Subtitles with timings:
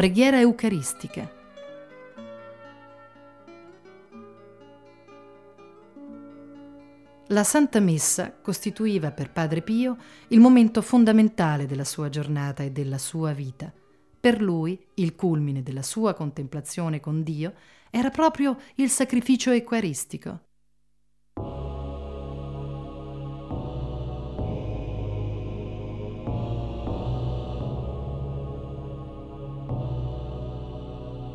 [0.00, 1.30] preghiera eucaristica.
[7.26, 9.98] La Santa Messa costituiva per Padre Pio
[10.28, 13.70] il momento fondamentale della sua giornata e della sua vita.
[14.18, 17.52] Per lui, il culmine della sua contemplazione con Dio
[17.90, 20.44] era proprio il sacrificio eucaristico.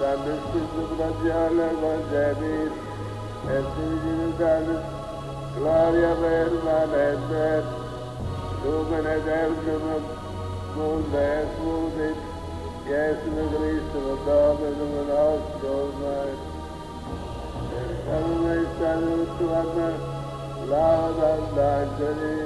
[0.00, 2.72] Serbestsiz kudret yâlevle cebir.
[3.56, 4.86] Esirgini serbest
[5.54, 7.62] kılar ya vermen eder.
[8.62, 10.04] Tuğmen eder kımım.
[10.74, 12.18] Kulda esmudit.
[12.88, 16.40] Yesmi Hristimu dağmını nasıl olmayın.
[18.06, 19.94] Tanrı İsa'nın tuvatlar.
[20.70, 22.36] Lavadan dancılı.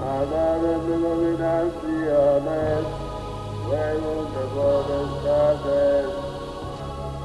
[0.00, 2.86] Adarını dominansiyonet.
[3.70, 6.27] Ve yolda boğdan.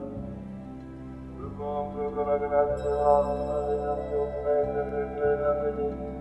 [1.36, 6.12] Propongo con la grazia vostra di non più offendere il bene a venire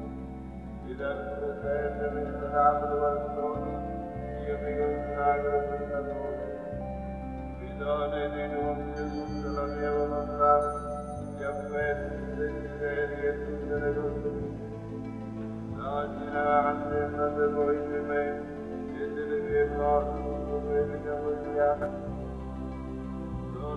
[0.83, 3.71] di dare presente menzionato valore,
[4.45, 6.51] io mi consacro questa notte.
[7.61, 10.55] Vi dono e denunzio tutta la mia volontà,
[11.39, 14.71] gli affetti, i desideri e tutte le cose
[15.85, 17.31] Oggi in avanti andate voi
[21.72, 22.10] vogliate.
[23.55, 23.77] Sono